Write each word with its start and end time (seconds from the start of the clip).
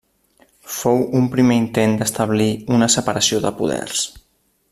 Fou 0.75 1.03
un 1.19 1.27
primer 1.35 1.57
intent 1.65 1.93
d'establir 1.99 2.49
una 2.79 2.91
separació 2.97 3.43
de 3.45 3.53
poders. 3.61 4.03